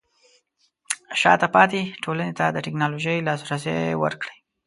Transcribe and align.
شاته 1.21 1.47
پاتې 1.55 1.81
ټولنې 2.03 2.33
ته 2.39 2.45
د 2.51 2.57
ټیکنالوژۍ 2.65 3.17
لاسرسی 3.27 3.77
ورکړئ. 4.03 4.35